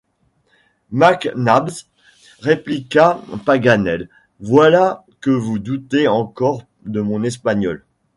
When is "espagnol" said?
7.23-7.85